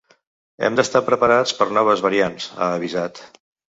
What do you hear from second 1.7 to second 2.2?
noves